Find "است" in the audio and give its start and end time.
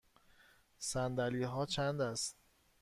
2.01-2.37